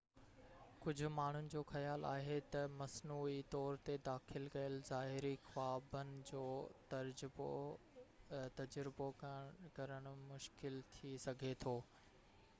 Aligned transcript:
ڪجهہ 0.83 1.09
ماڻهن 1.15 1.47
جو 1.55 1.61
خيال 1.71 2.05
آهي 2.11 2.37
تہ 2.55 2.61
مصنوعي 2.77 3.35
طور 3.55 3.75
تي 3.89 3.97
داخل 4.07 4.47
ڪيل 4.55 4.77
ظاهري 4.87 5.33
خوابن 5.49 6.13
جو 6.29 6.41
تجربو 8.55 9.11
ڪرڻ 9.79 10.09
مشڪل 10.33 10.81
ٿي 10.97 11.13
سگهي 11.29 11.53
ٿو 11.67 11.75